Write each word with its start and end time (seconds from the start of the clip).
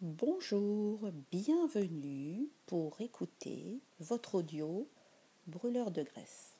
Bonjour, 0.00 1.10
bienvenue 1.32 2.48
pour 2.66 3.00
écouter 3.00 3.80
votre 3.98 4.36
audio 4.36 4.86
brûleur 5.48 5.90
de 5.90 6.04
graisse. 6.04 6.54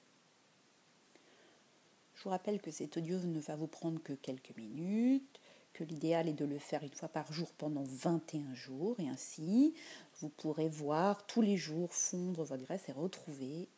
Je 2.16 2.24
vous 2.24 2.30
rappelle 2.30 2.60
que 2.60 2.72
cet 2.72 2.96
audio 2.96 3.16
ne 3.20 3.38
va 3.38 3.54
vous 3.54 3.68
prendre 3.68 4.02
que 4.02 4.12
quelques 4.12 4.56
minutes, 4.56 5.38
que 5.72 5.84
l'idéal 5.84 6.28
est 6.28 6.32
de 6.32 6.46
le 6.46 6.58
faire 6.58 6.82
une 6.82 6.92
fois 6.94 7.08
par 7.08 7.32
jour 7.32 7.52
pendant 7.52 7.84
21 7.84 8.56
jours 8.56 8.98
et 8.98 9.08
ainsi 9.08 9.72
vous 10.20 10.30
pourrez 10.30 10.68
voir 10.68 11.24
tous 11.28 11.40
les 11.40 11.56
jours 11.56 11.94
fondre 11.94 12.42
votre 12.42 12.64
graisse 12.64 12.88
et 12.88 12.92
retrouver 12.92 13.68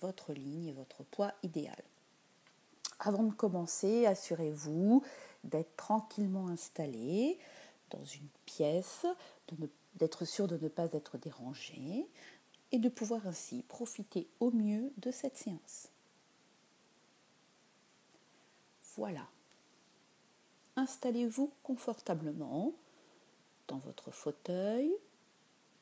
votre 0.00 0.32
ligne 0.32 0.68
et 0.68 0.72
votre 0.72 1.02
poids 1.02 1.34
idéal. 1.42 1.84
Avant 2.98 3.24
de 3.24 3.34
commencer, 3.34 4.06
assurez-vous 4.06 5.02
d'être 5.44 5.76
tranquillement 5.76 6.48
installé 6.48 7.38
dans 7.92 8.04
une 8.04 8.28
pièce, 8.46 9.06
d'être 9.94 10.24
sûr 10.24 10.48
de 10.48 10.56
ne 10.56 10.68
pas 10.68 10.92
être 10.92 11.18
dérangé 11.18 12.06
et 12.72 12.78
de 12.78 12.88
pouvoir 12.88 13.26
ainsi 13.26 13.62
profiter 13.68 14.26
au 14.40 14.50
mieux 14.50 14.92
de 14.96 15.10
cette 15.10 15.36
séance. 15.36 15.88
Voilà. 18.96 19.26
Installez-vous 20.76 21.52
confortablement 21.62 22.72
dans 23.68 23.78
votre 23.78 24.10
fauteuil, 24.10 24.92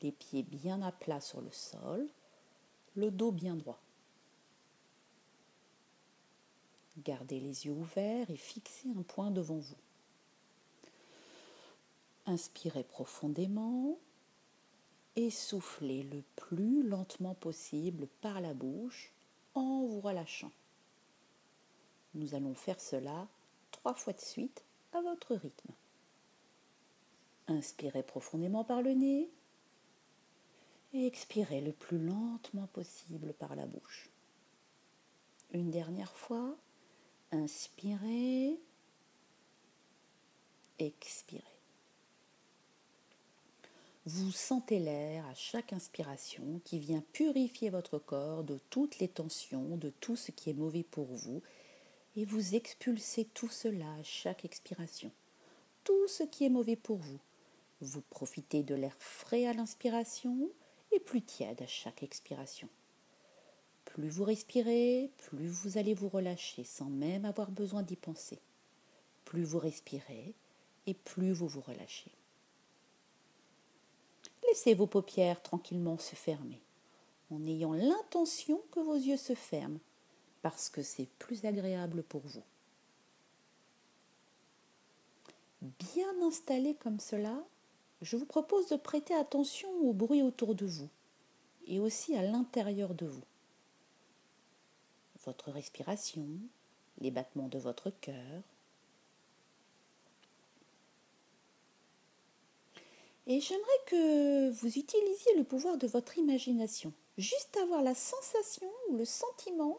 les 0.02 0.12
pieds 0.12 0.42
bien 0.42 0.82
à 0.82 0.92
plat 0.92 1.20
sur 1.20 1.40
le 1.40 1.51
sol, 1.52 2.09
le 2.96 3.10
dos 3.10 3.30
bien 3.30 3.54
droit. 3.54 3.80
Gardez 6.98 7.40
les 7.40 7.66
yeux 7.66 7.73
ouverts 7.73 8.30
et 8.30 8.37
fixez 8.37 8.88
un 8.96 9.02
point 9.02 9.30
devant 9.30 9.59
vous. 9.59 9.77
Inspirez 12.30 12.84
profondément 12.84 13.98
et 15.16 15.30
soufflez 15.30 16.04
le 16.04 16.22
plus 16.36 16.84
lentement 16.84 17.34
possible 17.34 18.06
par 18.20 18.40
la 18.40 18.54
bouche 18.54 19.12
en 19.54 19.84
vous 19.84 20.00
relâchant. 20.00 20.52
Nous 22.14 22.37
allons 22.37 22.54
faire 22.54 22.80
cela 22.80 23.26
trois 23.72 23.95
fois 23.95 24.12
de 24.12 24.20
suite 24.20 24.64
à 24.92 25.00
votre 25.00 25.34
rythme. 25.34 25.72
Inspirez 27.48 28.04
profondément 28.04 28.62
par 28.62 28.80
le 28.80 28.92
nez 28.92 29.28
et 30.92 31.06
expirez 31.06 31.60
le 31.60 31.72
plus 31.72 31.98
lentement 31.98 32.68
possible 32.68 33.32
par 33.32 33.56
la 33.56 33.66
bouche. 33.66 34.09
Une 35.50 35.72
dernière 35.72 36.16
fois, 36.16 36.56
inspirez, 37.32 38.60
expirez. 40.78 41.59
Vous 44.12 44.32
sentez 44.32 44.80
l'air 44.80 45.24
à 45.26 45.34
chaque 45.34 45.72
inspiration 45.72 46.60
qui 46.64 46.80
vient 46.80 47.04
purifier 47.12 47.70
votre 47.70 48.00
corps 48.00 48.42
de 48.42 48.58
toutes 48.68 48.98
les 48.98 49.06
tensions, 49.06 49.76
de 49.76 49.90
tout 50.00 50.16
ce 50.16 50.32
qui 50.32 50.50
est 50.50 50.54
mauvais 50.54 50.82
pour 50.82 51.04
vous, 51.04 51.42
et 52.16 52.24
vous 52.24 52.56
expulsez 52.56 53.26
tout 53.26 53.50
cela 53.50 53.86
à 54.00 54.02
chaque 54.02 54.44
expiration, 54.44 55.12
tout 55.84 56.08
ce 56.08 56.24
qui 56.24 56.44
est 56.44 56.48
mauvais 56.48 56.74
pour 56.74 56.96
vous. 56.96 57.20
Vous 57.82 58.00
profitez 58.10 58.64
de 58.64 58.74
l'air 58.74 58.96
frais 58.98 59.46
à 59.46 59.52
l'inspiration 59.52 60.50
et 60.90 60.98
plus 60.98 61.22
tiède 61.22 61.62
à 61.62 61.68
chaque 61.68 62.02
expiration. 62.02 62.68
Plus 63.84 64.08
vous 64.08 64.25
respirez, 64.25 65.12
plus 65.19 65.47
vous 65.47 65.78
allez 65.78 65.94
vous 65.94 66.08
relâcher 66.08 66.64
sans 66.64 66.91
même 66.91 67.25
avoir 67.25 67.53
besoin 67.53 67.84
d'y 67.84 67.94
penser. 67.94 68.41
Plus 69.25 69.44
vous 69.44 69.60
respirez 69.60 70.34
et 70.88 70.94
plus 70.94 71.31
vous 71.31 71.47
vous 71.47 71.60
relâchez. 71.60 72.10
Laissez 74.50 74.75
vos 74.75 74.88
paupières 74.88 75.41
tranquillement 75.43 75.97
se 75.97 76.16
fermer, 76.16 76.60
en 77.31 77.44
ayant 77.44 77.72
l'intention 77.72 78.60
que 78.72 78.81
vos 78.81 78.97
yeux 78.97 79.16
se 79.16 79.37
ferment, 79.37 79.78
parce 80.43 80.69
que 80.69 80.83
c'est 80.83 81.06
plus 81.21 81.44
agréable 81.44 82.03
pour 82.03 82.22
vous. 82.25 82.43
Bien 85.62 86.21
installé 86.22 86.75
comme 86.75 86.99
cela, 86.99 87.38
je 88.03 88.16
vous 88.16 88.27
propose 88.27 88.66
de 88.71 88.77
prêter 88.77 89.15
attention 89.15 89.71
au 89.83 89.93
bruit 89.93 90.22
autour 90.22 90.56
de 90.56 90.67
vous 90.67 90.88
et 91.69 91.78
aussi 91.78 92.17
à 92.17 92.22
l'intérieur 92.22 92.94
de 92.94 93.06
vous. 93.06 93.25
Votre 95.27 95.53
respiration, 95.53 96.27
les 96.99 97.12
battements 97.12 97.49
de 97.49 97.59
votre 97.59 97.91
cœur, 97.91 98.43
Et 103.33 103.41
j'aimerais 103.41 103.85
que 103.87 104.51
vous 104.51 104.67
utilisiez 104.67 105.37
le 105.37 105.45
pouvoir 105.45 105.79
de 105.79 105.87
votre 105.87 106.19
imagination, 106.19 106.93
juste 107.17 107.57
avoir 107.59 107.81
la 107.81 107.95
sensation 107.95 108.67
ou 108.89 108.97
le 108.97 109.05
sentiment 109.05 109.79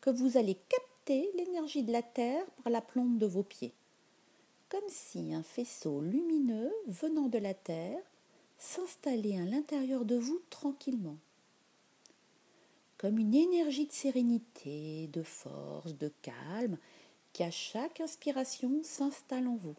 que 0.00 0.10
vous 0.10 0.36
allez 0.36 0.56
capter 0.68 1.28
l'énergie 1.34 1.82
de 1.82 1.90
la 1.90 2.02
Terre 2.02 2.44
par 2.62 2.70
la 2.70 2.80
plante 2.80 3.18
de 3.18 3.26
vos 3.26 3.42
pieds, 3.42 3.72
comme 4.68 4.88
si 4.88 5.34
un 5.34 5.42
faisceau 5.42 6.00
lumineux 6.00 6.72
venant 6.86 7.26
de 7.26 7.38
la 7.38 7.54
Terre 7.54 7.98
s'installait 8.56 9.36
à 9.36 9.46
l'intérieur 9.46 10.04
de 10.04 10.14
vous 10.14 10.40
tranquillement, 10.48 11.18
comme 12.98 13.18
une 13.18 13.34
énergie 13.34 13.86
de 13.86 13.92
sérénité, 13.92 15.08
de 15.12 15.24
force, 15.24 15.98
de 15.98 16.12
calme, 16.22 16.78
qui 17.32 17.42
à 17.42 17.50
chaque 17.50 18.00
inspiration 18.00 18.80
s'installe 18.84 19.48
en 19.48 19.56
vous. 19.56 19.74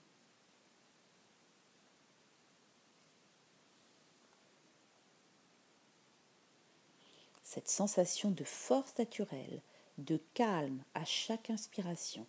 Cette 7.53 7.69
sensation 7.69 8.31
de 8.31 8.43
force 8.43 8.97
naturelle, 8.97 9.61
de 9.99 10.19
calme 10.33 10.81
à 10.95 11.05
chaque 11.05 11.51
inspiration. 11.51 12.25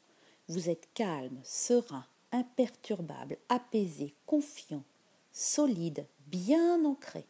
Vous 0.48 0.68
êtes 0.68 0.86
calme, 0.92 1.40
serein, 1.42 2.04
imperturbable, 2.30 3.38
apaisé, 3.48 4.12
confiant, 4.26 4.82
solide, 5.32 6.04
bien 6.26 6.84
ancré. 6.84 7.24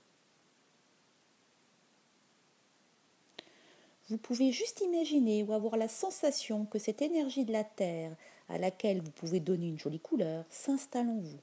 Vous 4.08 4.18
pouvez 4.18 4.50
juste 4.50 4.80
imaginer 4.80 5.44
ou 5.44 5.52
avoir 5.52 5.76
la 5.76 5.88
sensation 5.88 6.66
que 6.66 6.80
cette 6.80 7.00
énergie 7.00 7.44
de 7.44 7.52
la 7.52 7.64
Terre, 7.64 8.16
à 8.48 8.58
laquelle 8.58 9.02
vous 9.02 9.12
pouvez 9.12 9.38
donner 9.38 9.68
une 9.68 9.78
jolie 9.78 10.00
couleur, 10.00 10.44
s'installe 10.50 11.08
en 11.08 11.20
vous. 11.20 11.40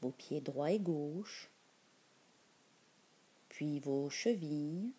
Vos 0.00 0.10
pieds 0.10 0.40
droits 0.40 0.72
et 0.72 0.80
gauches, 0.80 1.51
vos 3.62 4.10
chevilles, 4.10 4.92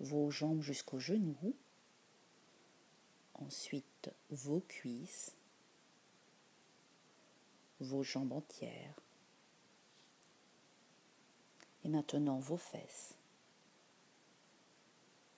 vos 0.00 0.30
jambes 0.30 0.62
jusqu'aux 0.62 0.98
genoux, 0.98 1.54
ensuite 3.34 4.10
vos 4.30 4.60
cuisses, 4.60 5.36
vos 7.80 8.02
jambes 8.02 8.32
entières, 8.32 9.00
et 11.84 11.88
maintenant 11.88 12.38
vos 12.38 12.56
fesses, 12.56 13.14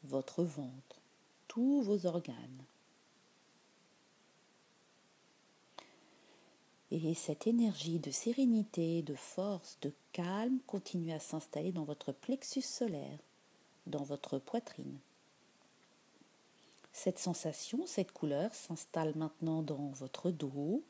votre 0.05 0.45
ventre, 0.45 1.01
tous 1.49 1.83
vos 1.83 2.07
organes. 2.07 2.65
Et 6.93 7.15
cette 7.15 7.49
énergie 7.49 7.99
de 7.99 8.13
sérénité, 8.13 9.03
de 9.03 9.15
force, 9.15 9.79
de 9.81 9.93
calme 10.13 10.59
continue 10.67 11.13
à 11.13 11.19
s'installer 11.19 11.73
dans 11.73 11.85
votre 11.85 12.13
plexus 12.13 12.63
solaire, 12.63 13.19
dans 13.87 14.05
votre 14.05 14.39
poitrine. 14.39 14.99
Cette 16.93 17.19
sensation, 17.19 17.87
cette 17.87 18.13
couleur 18.13 18.55
s'installe 18.55 19.15
maintenant 19.17 19.63
dans 19.63 19.89
votre 19.89 20.31
dos, 20.31 20.83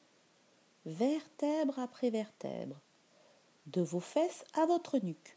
vertèbre 0.85 1.79
après 1.79 2.11
vertèbre, 2.11 2.79
de 3.67 3.81
vos 3.81 4.01
fesses 4.01 4.45
à 4.53 4.67
votre 4.67 4.99
nuque. 4.99 5.37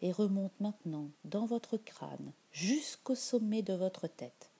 Et 0.00 0.10
remonte 0.10 0.58
maintenant 0.58 1.10
dans 1.24 1.46
votre 1.46 1.76
crâne 1.76 2.32
jusqu'au 2.50 3.14
sommet 3.14 3.62
de 3.62 3.74
votre 3.74 4.08
tête 4.08 4.51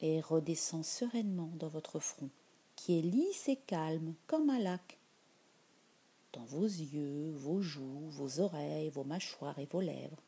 et 0.00 0.20
redescend 0.20 0.84
sereinement 0.84 1.50
dans 1.54 1.68
votre 1.68 1.98
front, 1.98 2.30
qui 2.74 2.98
est 2.98 3.02
lisse 3.02 3.48
et 3.48 3.56
calme 3.56 4.14
comme 4.26 4.50
un 4.50 4.58
lac, 4.58 4.98
dans 6.32 6.44
vos 6.44 6.66
yeux, 6.66 7.32
vos 7.32 7.62
joues, 7.62 8.08
vos 8.10 8.40
oreilles, 8.40 8.90
vos 8.90 9.04
mâchoires 9.04 9.58
et 9.58 9.64
vos 9.64 9.80
lèvres. 9.80 10.22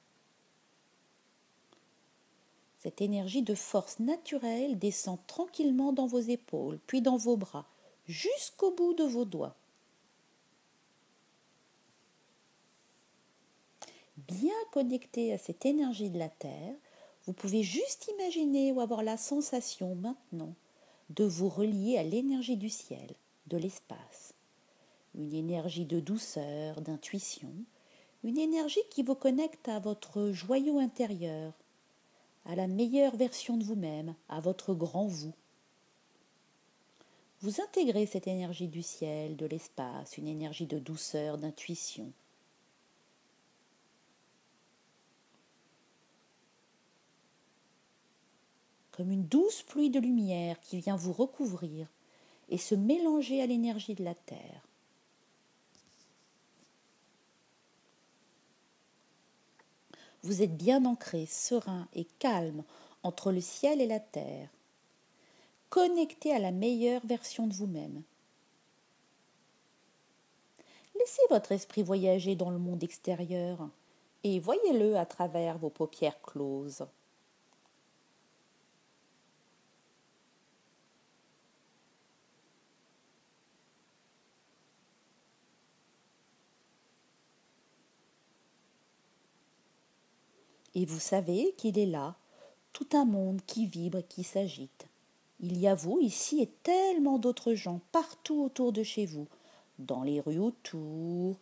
Cette 2.79 3.01
énergie 3.01 3.43
de 3.43 3.55
force 3.55 3.99
naturelle 3.99 4.79
descend 4.79 5.19
tranquillement 5.27 5.93
dans 5.93 6.07
vos 6.07 6.21
épaules, 6.21 6.79
puis 6.87 7.03
dans 7.03 7.17
vos 7.17 7.37
bras, 7.37 7.67
jusqu'au 8.07 8.71
bout 8.71 8.95
de 8.95 9.05
vos 9.05 9.25
doigts. 9.25 9.57
Bien 14.17 14.55
connecté 14.73 15.33
à 15.33 15.39
cette 15.39 15.67
énergie 15.67 16.11
de 16.11 16.19
la 16.19 16.29
Terre, 16.29 16.75
Vous 17.29 17.35
pouvez 17.35 17.63
juste 17.63 18.09
imaginer 18.19 18.73
ou 18.73 18.81
avoir 18.81 19.03
la 19.03 19.19
sensation 19.19 19.95
maintenant 19.97 20.55
de 21.11 21.25
vous 21.25 21.51
relier 21.51 21.99
à 21.99 22.03
l'énergie 22.03 22.57
du 22.57 22.71
ciel, 22.71 23.07
de 23.49 23.59
l'espace. 23.59 24.33
Une 25.15 25.35
énergie 25.35 25.85
de 25.85 26.01
douceur, 26.01 26.81
d'intuition, 26.81 27.53
une 28.25 28.39
énergie 28.39 28.81
qui 28.89 29.03
vous 29.03 29.15
connecte 29.15 29.69
à 29.69 29.79
votre 29.79 30.31
joyau 30.33 30.79
intérieur, 30.79 31.53
à 32.47 32.57
la 32.57 32.67
meilleure 32.67 33.15
version 33.15 33.59
de 33.59 33.65
vous-même, 33.65 34.15
à 34.31 34.41
votre 34.41 34.73
grand 34.73 35.07
vous. 35.07 35.35
Vous 37.43 37.61
intégrez 37.61 38.07
cette 38.07 38.27
énergie 38.27 38.69
du 38.69 38.83
ciel, 38.83 39.37
de 39.37 39.45
l'espace, 39.45 40.17
une 40.17 40.29
énergie 40.29 40.67
de 40.67 40.79
douceur, 40.79 41.37
d'intuition. 41.37 42.11
Comme 48.99 49.13
une 49.13 49.29
douce 49.29 49.63
pluie 49.63 49.91
de 49.91 50.01
lumière 50.01 50.59
qui 50.61 50.81
vient 50.81 50.97
vous 50.97 51.13
recouvrir 51.13 51.87
et 52.49 52.59
se 52.59 52.75
mélanger 52.75 53.41
à 53.41 53.47
l'énergie 53.47 53.95
de 53.95 54.03
la 54.03 54.17
terre. 54.17 54.67
Vous 60.25 60.43
êtes 60.43 60.57
bien 60.57 60.85
ancré, 60.85 61.27
serein 61.27 61.87
et 61.95 62.07
calme 62.19 62.65
entre 63.05 63.31
le 63.31 63.41
ciel 63.41 63.81
et 63.81 63.87
la 63.87 64.01
terre 64.01 64.49
connecté 65.71 66.35
à 66.35 66.41
la 66.41 66.51
meilleure 66.51 67.07
version 67.07 67.47
de 67.47 67.55
vous-même. 67.55 68.03
Laissez 70.99 71.23
votre 71.31 71.53
esprit 71.53 71.85
voyager 71.85 72.35
dans 72.35 72.51
le 72.51 72.59
monde 72.59 72.83
extérieur 72.83 73.69
et 74.25 74.41
voyez-le 74.41 74.97
à 74.97 75.07
travers 75.07 75.57
vos 75.57 75.71
paupières 75.71 76.21
closes. 76.21 76.85
Et 90.79 90.85
vous 90.85 91.01
savez 91.01 91.57
qu'il 91.57 91.77
est 91.77 91.87
là, 91.87 92.15
tout 92.73 92.87
un 92.93 93.05
monde 93.05 93.41
qui 93.49 93.67
vibre 93.67 94.01
qui 94.09 94.23
s'agite. 94.23 94.87
Il 95.41 95.59
y 95.59 95.67
a 95.67 95.75
vous 95.75 95.99
ici 95.99 96.41
et 96.41 96.47
tellement 96.63 97.19
d'autres 97.19 97.55
gens 97.55 97.81
partout 97.91 98.45
autour 98.45 98.73
de 98.73 98.85
chez 98.85 99.05
vous, 99.05 99.27
dans 99.81 100.05
les 100.05 100.21
rues 100.21 100.39
autour. 100.39 101.35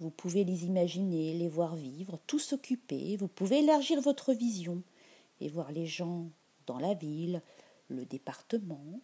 Vous 0.00 0.10
pouvez 0.10 0.44
les 0.44 0.66
imaginer, 0.66 1.32
les 1.32 1.48
voir 1.48 1.76
vivre, 1.76 2.18
tous 2.26 2.40
s'occuper. 2.40 3.16
Vous 3.16 3.26
pouvez 3.26 3.60
élargir 3.60 4.02
votre 4.02 4.34
vision 4.34 4.82
et 5.40 5.48
voir 5.48 5.72
les 5.72 5.86
gens 5.86 6.26
dans 6.66 6.78
la 6.78 6.92
ville, 6.92 7.40
le 7.88 8.04
département, 8.04 9.00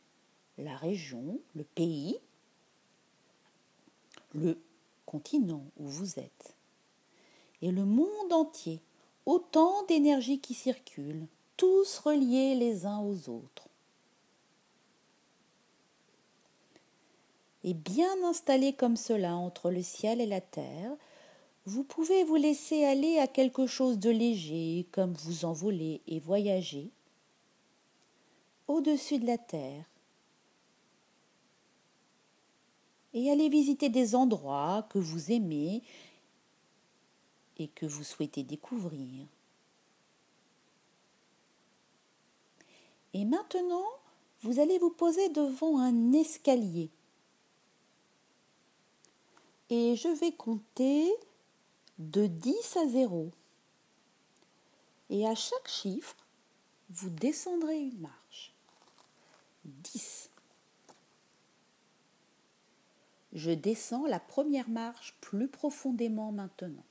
la 0.59 0.77
région, 0.77 1.41
le 1.55 1.65
pays, 1.65 2.19
le 4.35 4.61
continent 5.07 5.65
où 5.79 5.87
vous 5.87 6.19
êtes. 6.19 6.55
Et 7.63 7.73
le 7.73 7.87
monde 7.87 8.33
entier, 8.33 8.83
autant 9.27 9.85
d'énergie 9.85 10.41
qui 10.41 10.55
circule, 10.55 11.27
tous 11.57 11.99
reliés 11.99 12.55
les 12.55 12.87
uns 12.87 13.01
aux 13.01 13.29
autres. 13.29 13.69
Et 17.63 17.75
bien 17.75 18.25
installés 18.25 18.73
comme 18.73 18.97
cela 18.97 19.37
entre 19.37 19.71
le 19.71 19.83
ciel 19.83 20.21
et 20.21 20.27
la 20.27 20.41
terre, 20.41 20.97
vous 21.67 21.85
pouvez 21.85 22.25
vous 22.25 22.37
laisser 22.37 22.85
aller 22.85 23.19
à 23.19 23.27
quelque 23.27 23.67
chose 23.67 23.99
de 23.99 24.11
léger, 24.11 24.87
comme 24.93 25.13
vous 25.13 25.45
envoler 25.45 26.01
et 26.07 26.19
voyager 26.19 26.91
au-dessus 28.67 29.19
de 29.19 29.27
la 29.27 29.39
terre. 29.39 29.85
Et 33.13 33.31
aller 33.31 33.49
visiter 33.49 33.89
des 33.89 34.15
endroits 34.15 34.87
que 34.89 34.99
vous 34.99 35.33
aimez 35.33 35.83
que 37.69 37.87
vous 37.87 38.05
souhaitez 38.05 38.43
découvrir. 38.43 39.27
Et 43.13 43.25
maintenant, 43.25 43.87
vous 44.43 44.61
allez 44.61 44.79
vous 44.79 44.91
poser 44.91 45.29
devant 45.31 45.79
un 45.79 46.13
escalier. 46.13 46.91
Et 49.69 49.97
je 49.97 50.09
vais 50.09 50.33
compter 50.33 51.11
de 51.99 52.27
10 52.27 52.77
à 52.77 52.89
0. 52.89 53.31
Et 55.11 55.27
à 55.27 55.35
chaque 55.35 55.69
chiffre, 55.69 56.17
vous 56.91 57.11
descendrez 57.11 57.81
une 57.81 58.01
marche. 58.01 58.53
10. 59.65 60.31
Je 63.33 63.51
descends 63.51 64.07
la 64.07 64.19
première 64.19 64.69
marche 64.69 65.15
plus 65.21 65.49
profondément 65.49 66.33
maintenant. 66.33 66.85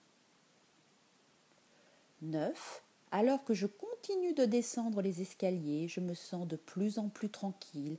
9. 2.21 2.83
Alors 3.11 3.43
que 3.43 3.53
je 3.53 3.67
continue 3.67 4.33
de 4.33 4.45
descendre 4.45 5.01
les 5.01 5.21
escaliers, 5.21 5.87
je 5.87 5.99
me 5.99 6.13
sens 6.13 6.47
de 6.47 6.55
plus 6.55 6.99
en 6.99 7.09
plus 7.09 7.29
tranquille, 7.29 7.97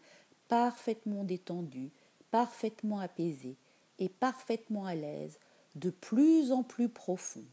parfaitement 0.49 1.25
détendu, 1.25 1.91
parfaitement 2.31 3.01
apaisé 3.01 3.57
et 3.99 4.09
parfaitement 4.09 4.87
à 4.87 4.95
l'aise, 4.95 5.39
de 5.75 5.91
plus 5.91 6.53
en 6.53 6.63
plus 6.63 6.89
profond. 6.89 7.45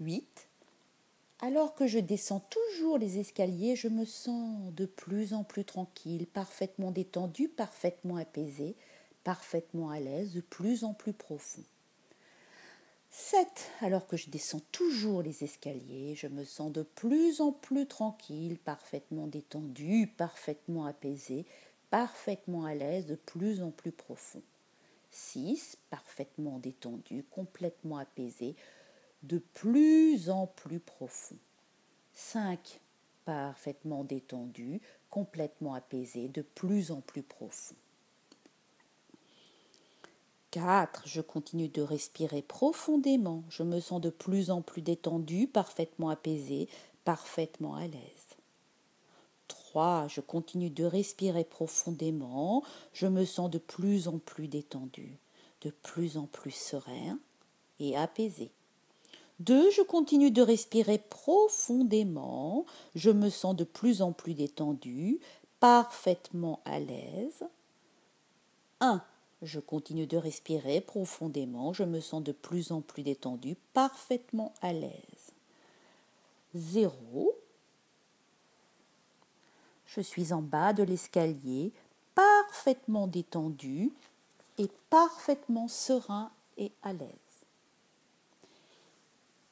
8. 0.00 0.48
Alors 1.40 1.74
que 1.74 1.86
je 1.86 1.98
descends 1.98 2.40
toujours 2.40 2.98
les 2.98 3.18
escaliers, 3.18 3.76
je 3.76 3.88
me 3.88 4.04
sens 4.04 4.72
de 4.74 4.86
plus 4.86 5.34
en 5.34 5.44
plus 5.44 5.64
tranquille, 5.64 6.26
parfaitement 6.26 6.90
détendu, 6.90 7.48
parfaitement 7.48 8.16
apaisé, 8.16 8.74
parfaitement 9.24 9.90
à 9.90 10.00
l'aise, 10.00 10.32
de 10.32 10.40
plus 10.40 10.84
en 10.84 10.94
plus 10.94 11.12
profond. 11.12 11.62
7. 13.18 13.70
Alors 13.80 14.06
que 14.06 14.18
je 14.18 14.28
descends 14.28 14.60
toujours 14.72 15.22
les 15.22 15.42
escaliers, 15.42 16.14
je 16.14 16.26
me 16.26 16.44
sens 16.44 16.70
de 16.70 16.82
plus 16.82 17.40
en 17.40 17.50
plus 17.50 17.86
tranquille, 17.86 18.58
parfaitement 18.58 19.26
détendu, 19.26 20.06
parfaitement 20.18 20.84
apaisé, 20.84 21.46
parfaitement 21.88 22.66
à 22.66 22.74
l'aise, 22.74 23.06
de 23.06 23.14
plus 23.14 23.62
en 23.62 23.70
plus 23.70 23.90
profond. 23.90 24.42
6. 25.12 25.78
Parfaitement 25.88 26.58
détendu, 26.58 27.24
complètement 27.30 27.96
apaisé, 27.96 28.54
de 29.22 29.38
plus 29.38 30.28
en 30.28 30.46
plus 30.46 30.78
profond. 30.78 31.38
5. 32.12 32.80
Parfaitement 33.24 34.04
détendu, 34.04 34.82
complètement 35.08 35.72
apaisé, 35.72 36.28
de 36.28 36.42
plus 36.42 36.90
en 36.90 37.00
plus 37.00 37.22
profond. 37.22 37.76
4. 40.56 41.02
Je 41.04 41.20
continue 41.20 41.68
de 41.68 41.82
respirer 41.82 42.40
profondément. 42.40 43.44
Je 43.50 43.62
me 43.62 43.78
sens 43.78 44.00
de 44.00 44.08
plus 44.08 44.50
en 44.50 44.62
plus 44.62 44.80
détendu, 44.80 45.46
parfaitement 45.46 46.08
apaisé, 46.08 46.70
parfaitement 47.04 47.74
à 47.74 47.86
l'aise. 47.86 48.36
3. 49.48 50.08
Je 50.08 50.22
continue 50.22 50.70
de 50.70 50.84
respirer 50.84 51.44
profondément. 51.44 52.62
Je 52.94 53.06
me 53.06 53.26
sens 53.26 53.50
de 53.50 53.58
plus 53.58 54.08
en 54.08 54.16
plus 54.16 54.48
détendu, 54.48 55.18
de 55.60 55.68
plus 55.82 56.16
en 56.16 56.24
plus 56.24 56.52
serein 56.52 57.18
et 57.78 57.94
apaisé. 57.94 58.50
2. 59.40 59.70
Je 59.70 59.82
continue 59.82 60.30
de 60.30 60.40
respirer 60.40 60.96
profondément. 60.96 62.64
Je 62.94 63.10
me 63.10 63.28
sens 63.28 63.54
de 63.54 63.64
plus 63.64 64.00
en 64.00 64.12
plus 64.12 64.32
détendu, 64.32 65.20
parfaitement 65.60 66.60
à 66.64 66.80
l'aise. 66.80 67.44
1. 68.80 69.02
Je 69.46 69.60
continue 69.60 70.08
de 70.08 70.16
respirer 70.16 70.80
profondément, 70.80 71.72
je 71.72 71.84
me 71.84 72.00
sens 72.00 72.20
de 72.20 72.32
plus 72.32 72.72
en 72.72 72.80
plus 72.80 73.04
détendu, 73.04 73.56
parfaitement 73.74 74.52
à 74.60 74.72
l'aise. 74.72 75.30
Zéro. 76.52 77.32
Je 79.86 80.00
suis 80.00 80.32
en 80.32 80.42
bas 80.42 80.72
de 80.72 80.82
l'escalier, 80.82 81.70
parfaitement 82.16 83.06
détendu 83.06 83.92
et 84.58 84.68
parfaitement 84.90 85.68
serein 85.68 86.32
et 86.58 86.72
à 86.82 86.92
l'aise. 86.92 87.08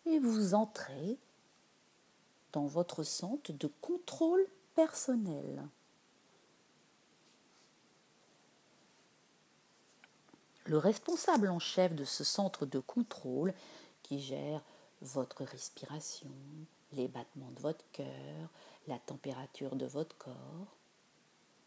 Et 0.06 0.18
vous 0.18 0.54
entrez 0.54 1.16
dans 2.52 2.66
votre 2.66 3.04
centre 3.04 3.52
de 3.52 3.70
contrôle 3.80 4.44
personnel. 4.74 5.62
Le 10.64 10.78
responsable 10.78 11.48
en 11.48 11.58
chef 11.58 11.94
de 11.94 12.04
ce 12.04 12.24
centre 12.24 12.66
de 12.66 12.78
contrôle 12.78 13.52
qui 14.02 14.20
gère 14.20 14.62
votre 15.02 15.44
respiration, 15.44 16.30
les 16.92 17.08
battements 17.08 17.50
de 17.50 17.60
votre 17.60 17.84
cœur, 17.92 18.48
la 18.86 18.98
température 18.98 19.76
de 19.76 19.86
votre 19.86 20.16
corps, 20.16 20.76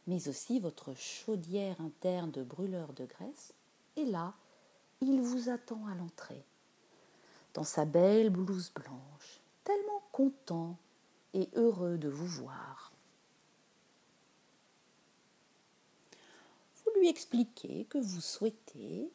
mais 0.07 0.27
aussi 0.27 0.59
votre 0.59 0.93
chaudière 0.95 1.79
interne 1.81 2.31
de 2.31 2.43
brûleur 2.43 2.93
de 2.93 3.05
graisse, 3.05 3.53
et 3.95 4.05
là, 4.05 4.33
il 5.01 5.21
vous 5.21 5.49
attend 5.49 5.85
à 5.87 5.95
l'entrée. 5.95 6.43
dans 7.57 7.63
sa 7.63 7.85
belle 7.85 8.29
blouse 8.29 8.71
blanche, 8.71 9.41
tellement 9.63 10.03
content 10.11 10.77
et 11.33 11.49
heureux 11.55 11.97
de 11.97 12.07
vous 12.07 12.27
voir. 12.27 12.91
Vous 16.85 16.86
lui 16.99 17.09
expliquez 17.09 17.85
que 17.85 17.97
vous 17.97 18.21
souhaitez 18.21 19.11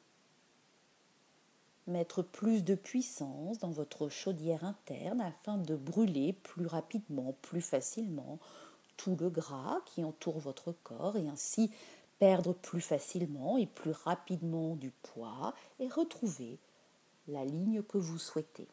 mettre 1.87 2.23
plus 2.23 2.63
de 2.63 2.75
puissance 2.75 3.59
dans 3.59 3.71
votre 3.71 4.09
chaudière 4.09 4.65
interne 4.65 5.21
afin 5.21 5.59
de 5.59 5.75
brûler 5.75 6.33
plus 6.33 6.67
rapidement, 6.67 7.35
plus 7.43 7.61
facilement 7.61 8.39
tout 8.97 9.17
le 9.19 9.31
gras 9.31 9.81
qui 9.87 10.05
entoure 10.05 10.39
votre 10.39 10.73
corps 10.85 11.17
et 11.17 11.29
ainsi 11.29 11.71
perdre 12.19 12.53
plus 12.53 12.81
facilement 12.81 13.59
et 13.59 13.67
plus 13.67 13.91
rapidement 13.91 14.77
du 14.77 14.91
poids 14.91 15.55
et 15.81 15.89
retrouver 15.89 16.59
la 17.27 17.45
ligne 17.45 17.83
que 17.83 17.99
vous 17.99 18.19
souhaitez. 18.19 18.69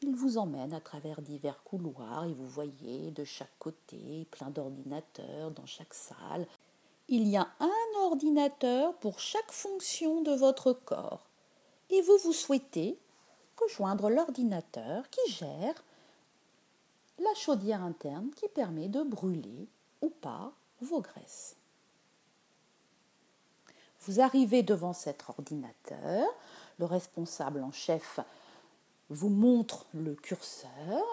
Il 0.00 0.14
vous 0.16 0.36
emmène 0.36 0.74
à 0.74 0.80
travers 0.80 1.22
divers 1.22 1.62
couloirs 1.62 2.24
et 2.24 2.32
vous 2.32 2.48
voyez 2.48 3.10
de 3.12 3.24
chaque 3.24 3.56
côté 3.58 4.26
plein 4.32 4.50
d'ordinateurs 4.50 5.52
dans 5.52 5.66
chaque 5.66 5.94
salle. 5.94 6.46
Il 7.14 7.28
y 7.28 7.36
a 7.36 7.46
un 7.60 8.00
ordinateur 8.00 8.94
pour 8.94 9.20
chaque 9.20 9.52
fonction 9.52 10.22
de 10.22 10.32
votre 10.32 10.72
corps 10.72 11.28
et 11.90 12.00
vous 12.00 12.16
vous 12.24 12.32
souhaitez 12.32 12.98
rejoindre 13.60 14.08
l'ordinateur 14.08 15.10
qui 15.10 15.30
gère 15.30 15.84
la 17.18 17.34
chaudière 17.34 17.82
interne 17.82 18.30
qui 18.30 18.48
permet 18.48 18.88
de 18.88 19.02
brûler 19.02 19.68
ou 20.00 20.08
pas 20.08 20.54
vos 20.80 21.02
graisses. 21.02 21.54
Vous 24.06 24.22
arrivez 24.22 24.62
devant 24.62 24.94
cet 24.94 25.22
ordinateur, 25.28 26.26
le 26.78 26.86
responsable 26.86 27.62
en 27.62 27.72
chef 27.72 28.20
vous 29.10 29.28
montre 29.28 29.84
le 29.92 30.14
curseur 30.14 31.04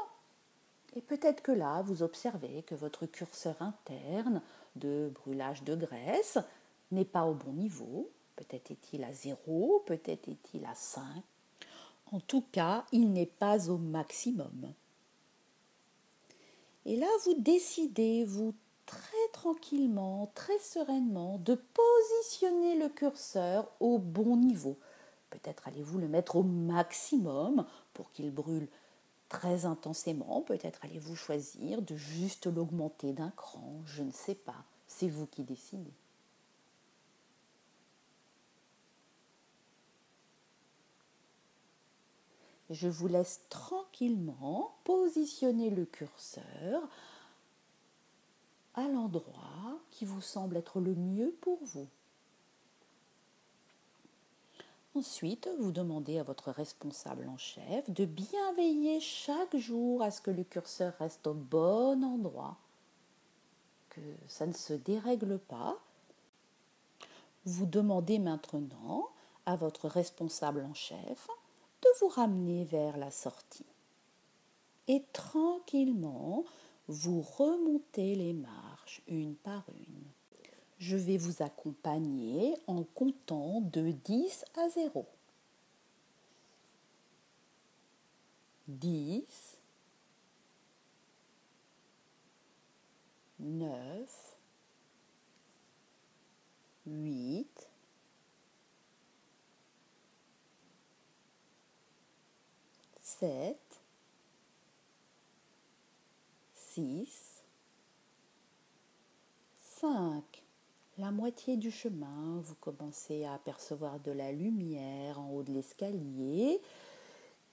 et 0.96 1.02
peut-être 1.02 1.44
que 1.44 1.52
là, 1.52 1.82
vous 1.82 2.04
observez 2.04 2.64
que 2.64 2.76
votre 2.76 3.06
curseur 3.06 3.62
interne 3.62 4.42
de 4.76 5.12
brûlage 5.14 5.64
de 5.64 5.76
graisse 5.76 6.38
n'est 6.92 7.06
pas 7.06 7.26
au 7.26 7.34
bon 7.34 7.54
niveau. 7.54 8.10
Peut-être 8.36 8.72
est-il 8.72 9.04
à 9.04 9.14
0, 9.14 9.84
peut-être 9.86 10.30
est-il 10.30 10.66
à 10.66 10.76
5. 10.76 11.04
En 12.12 12.20
tout 12.20 12.44
cas, 12.52 12.86
il 12.92 13.12
n'est 13.12 13.26
pas 13.26 13.70
au 13.70 13.78
maximum. 13.78 14.74
Et 16.86 16.96
là, 16.96 17.08
vous 17.26 17.36
décidez, 17.36 18.26
vous 18.26 18.56
très 18.86 19.28
tranquillement, 19.34 20.32
très 20.34 20.58
sereinement, 20.58 21.38
de 21.40 21.54
positionner 21.54 22.76
le 22.76 22.90
curseur 22.90 23.70
au 23.80 24.00
bon 24.00 24.38
niveau. 24.38 24.80
Peut-être 25.30 25.68
allez-vous 25.68 26.00
le 26.00 26.08
mettre 26.08 26.38
au 26.38 26.44
maximum 26.44 27.68
pour 27.94 28.12
qu'il 28.12 28.32
brûle 28.32 28.68
très 29.30 29.66
intensément. 29.66 30.42
Peut-être 30.42 30.80
allez-vous 30.84 31.16
choisir 31.16 31.82
de 31.82 31.96
juste 31.96 32.48
l'augmenter 32.48 33.14
d'un 33.14 33.32
cran. 33.32 33.82
Je 33.86 34.04
ne 34.04 34.12
sais 34.12 34.36
pas. 34.36 34.66
C'est 34.88 35.08
vous 35.08 35.28
qui 35.28 35.44
décidez. 35.44 35.94
Je 42.70 42.88
vous 42.88 43.08
laisse 43.08 43.42
tranquillement 43.50 44.76
positionner 44.84 45.70
le 45.70 45.86
curseur 45.86 46.88
à 48.76 48.88
l'endroit 48.88 49.80
qui 49.90 50.06
vous 50.06 50.22
semble 50.22 50.58
être 50.58 50.80
le 50.80 50.94
mieux 50.94 51.36
pour 51.42 51.58
vous. 51.64 51.88
Ensuite, 54.96 55.48
vous 55.60 55.72
demandez 55.72 56.18
à 56.18 56.24
votre 56.24 56.52
responsable 56.52 57.28
en 57.30 57.38
chef 57.38 57.90
de 57.92 58.06
bien 58.06 58.54
veiller 58.54 59.00
chaque 59.00 59.56
jour 59.56 60.02
à 60.02 60.10
ce 60.10 60.20
que 60.20 60.32
le 60.32 60.44
curseur 60.44 60.94
reste 60.98 61.28
au 61.28 61.34
bon 61.34 62.04
endroit, 62.04 62.58
que 63.90 64.02
ça 64.28 64.48
ne 64.48 64.54
se 64.54 64.74
dérègle 64.74 65.38
pas. 65.38 65.78
Vous 67.46 67.68
demandez 67.68 68.18
maintenant 68.18 69.10
à 69.46 69.56
votre 69.56 69.88
responsable 69.88 70.66
en 70.70 70.74
chef 70.74 71.28
de 71.82 71.88
vous 72.00 72.08
ramener 72.08 72.66
vers 72.66 72.98
la 72.98 73.12
sortie. 73.12 73.66
Et 74.88 75.04
tranquillement, 75.14 76.46
vous 76.88 77.22
remontez 77.22 78.16
les 78.16 78.34
marches 78.34 79.04
une 79.08 79.36
par 79.36 79.64
une. 79.70 79.89
Je 80.80 80.96
vais 80.96 81.18
vous 81.18 81.44
accompagner 81.44 82.56
en 82.66 82.84
comptant 82.84 83.60
de 83.62 83.92
10 83.92 84.46
à 84.56 84.70
0. 84.70 85.06
10, 88.70 89.58
9, 93.40 94.38
8, 96.86 97.70
7, 103.02 103.58
6, 106.56 107.44
5. 109.62 110.39
La 111.00 111.12
moitié 111.12 111.56
du 111.56 111.72
chemin, 111.72 112.42
vous 112.44 112.56
commencez 112.56 113.24
à 113.24 113.34
apercevoir 113.34 114.02
de 114.02 114.12
la 114.12 114.34
lumière 114.34 115.18
en 115.18 115.32
haut 115.32 115.44
de 115.44 115.54
l'escalier. 115.54 116.60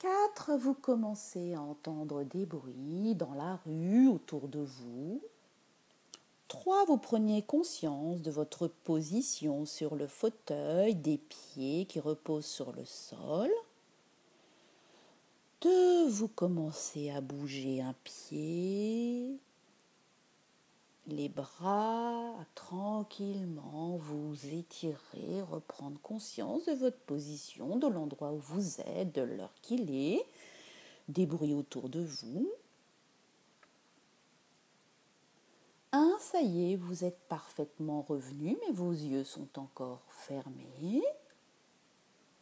4. 0.01 0.57
Vous 0.57 0.75
commencez 0.75 1.55
à 1.55 1.63
entendre 1.63 2.25
des 2.25 2.45
bruits 2.45 3.15
dans 3.15 3.35
la 3.35 3.61
rue 3.65 4.09
autour 4.09 4.49
de 4.49 4.59
vous. 4.59 5.23
3. 6.49 6.87
Vous 6.87 6.99
prenez 6.99 7.43
conscience 7.43 8.21
de 8.21 8.33
votre 8.33 8.67
position 8.67 9.65
sur 9.65 9.95
le 9.95 10.09
fauteuil, 10.09 10.97
des 10.97 11.19
pieds 11.19 11.87
qui 11.87 12.01
reposent 12.01 12.47
sur 12.47 12.73
le 12.73 12.85
sol. 12.85 13.51
Deux, 15.61 16.09
vous 16.09 16.29
commencez 16.29 17.11
à 17.11 17.21
bouger 17.21 17.81
un 17.81 17.95
pied, 18.03 19.39
les 21.07 21.29
bras, 21.29 22.35
tranquillement 22.55 23.97
vous 23.97 24.35
étirer, 24.47 25.43
reprendre 25.43 26.01
conscience 26.01 26.65
de 26.67 26.73
votre 26.73 26.99
position, 26.99 27.77
de 27.77 27.87
l'endroit 27.87 28.33
où 28.33 28.39
vous 28.39 28.81
êtes, 28.81 29.15
de 29.15 29.23
l'heure 29.23 29.55
qu'il 29.63 29.95
est, 29.95 30.25
des 31.09 31.27
bruits 31.27 31.55
autour 31.55 31.89
de 31.89 32.01
vous. 32.01 32.51
Un, 35.93 36.17
ça 36.21 36.41
y 36.41 36.73
est, 36.73 36.77
vous 36.77 37.05
êtes 37.05 37.21
parfaitement 37.29 38.03
revenu, 38.03 38.59
mais 38.67 38.73
vos 38.73 38.91
yeux 38.91 39.25
sont 39.25 39.59
encore 39.59 40.03
fermés. 40.09 41.03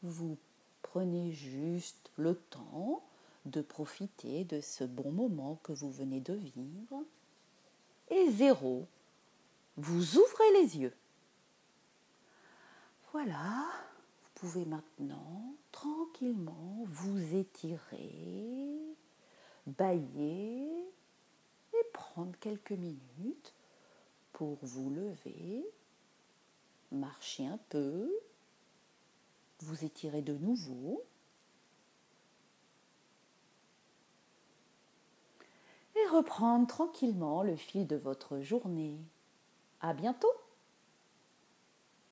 Vous 0.02 0.36
prenez 0.82 1.32
juste 1.32 2.10
le 2.16 2.34
temps 2.34 3.02
de 3.44 3.60
profiter 3.60 4.44
de 4.44 4.60
ce 4.60 4.84
bon 4.84 5.12
moment 5.12 5.58
que 5.62 5.72
vous 5.72 5.90
venez 5.90 6.20
de 6.20 6.34
vivre. 6.34 7.04
Et 8.14 8.30
zéro, 8.30 8.86
vous 9.76 10.18
ouvrez 10.18 10.52
les 10.52 10.78
yeux. 10.78 10.94
Voilà, 13.10 13.64
vous 14.22 14.30
pouvez 14.36 14.64
maintenant 14.64 15.56
tranquillement 15.72 16.84
vous 16.84 17.34
étirer, 17.34 18.78
bailler 19.66 20.68
et 21.72 21.84
prendre 21.92 22.38
quelques 22.38 22.70
minutes 22.70 23.52
pour 24.32 24.58
vous 24.62 24.90
lever, 24.90 25.66
marcher 26.92 27.48
un 27.48 27.58
peu, 27.68 28.08
vous 29.58 29.84
étirez 29.84 30.22
de 30.22 30.34
nouveau. 30.34 31.02
Reprendre 36.10 36.66
tranquillement 36.66 37.42
le 37.42 37.56
fil 37.56 37.86
de 37.86 37.96
votre 37.96 38.40
journée. 38.40 38.98
À 39.80 39.92
bientôt! 39.94 40.32